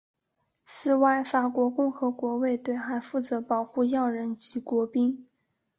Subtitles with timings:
[0.63, 5.27] 此外法国共和国卫队还负责保护要人及国宾。